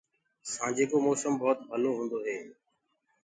سآنجي 0.51 0.85
ڪو 0.91 0.97
موسم 1.07 1.33
ڀوت 1.41 1.57
ڀلو 1.69 1.91
هوندو 1.97 2.17
هي۔ 2.25 2.37